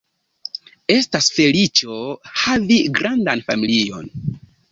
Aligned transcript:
Estas 0.93 1.27
feliĉo 1.39 1.99
havi 2.45 2.79
grandan 3.01 3.47
familion. 3.51 4.11